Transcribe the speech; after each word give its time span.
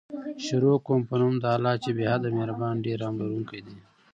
شروع 0.45 0.75
کوم 0.85 0.99
په 1.09 1.15
نوم 1.21 1.33
د 1.39 1.45
الله 1.55 1.73
چې 1.83 1.89
بې 1.97 2.05
حده 2.13 2.29
مهربان 2.37 2.75
ډير 2.85 2.97
رحم 3.01 3.15
لرونکی 3.21 3.59
دی 3.65 3.77